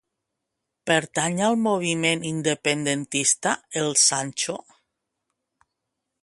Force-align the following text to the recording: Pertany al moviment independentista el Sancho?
Pertany 0.91 1.35
al 1.47 1.57
moviment 1.65 2.25
independentista 2.29 3.53
el 3.83 3.95
Sancho? 4.05 4.57